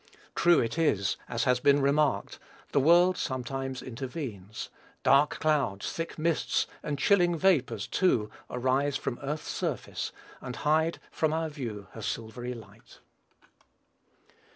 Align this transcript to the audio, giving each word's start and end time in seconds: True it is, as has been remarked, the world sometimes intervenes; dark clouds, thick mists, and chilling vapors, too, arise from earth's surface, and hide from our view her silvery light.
True 0.33 0.59
it 0.59 0.79
is, 0.79 1.15
as 1.29 1.43
has 1.43 1.59
been 1.59 1.79
remarked, 1.79 2.39
the 2.71 2.79
world 2.79 3.17
sometimes 3.19 3.83
intervenes; 3.83 4.69
dark 5.03 5.39
clouds, 5.39 5.91
thick 5.93 6.17
mists, 6.17 6.65
and 6.81 6.97
chilling 6.97 7.37
vapors, 7.37 7.85
too, 7.85 8.31
arise 8.49 8.97
from 8.97 9.19
earth's 9.21 9.47
surface, 9.51 10.11
and 10.41 10.55
hide 10.55 10.99
from 11.11 11.33
our 11.33 11.49
view 11.49 11.85
her 11.91 12.01
silvery 12.01 12.55
light. 12.55 12.97